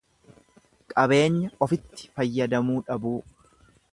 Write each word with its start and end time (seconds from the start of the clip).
Qabeenya 0.93 1.51
ofitti 1.67 2.09
fayyadamuu 2.17 2.81
dhabuu. 2.91 3.21